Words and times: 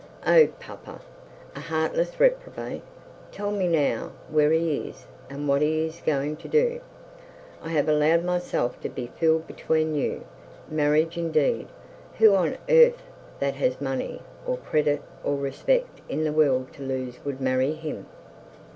'Oh, 0.25 0.47
papa!' 0.59 0.99
'A 1.55 1.59
heartless 1.59 2.19
reprobate! 2.19 2.81
Tell 3.31 3.51
me 3.51 3.67
now 3.67 4.13
where 4.31 4.51
he 4.51 4.89
is, 4.89 5.05
and 5.29 5.47
what 5.47 5.61
he 5.61 5.85
is 5.85 6.01
going 6.03 6.37
to 6.37 6.47
do. 6.47 6.81
I 7.61 7.69
have 7.69 7.87
allowed 7.87 8.23
myself 8.25 8.81
to 8.81 8.89
be 8.89 9.11
fooled 9.19 9.45
between 9.45 9.93
you. 9.93 10.25
Marriage 10.67 11.19
indeed! 11.19 11.67
Who 12.17 12.33
on 12.33 12.57
earth 12.67 13.03
that 13.37 13.53
has 13.57 13.79
money, 13.79 14.23
or 14.47 14.57
credit, 14.57 15.03
or 15.23 15.35
respect 15.35 16.01
in 16.09 16.23
the 16.23 16.33
world 16.33 16.73
to 16.73 16.81
lose, 16.81 17.23
would 17.23 17.39
marry 17.39 17.73
him?' 17.73 18.07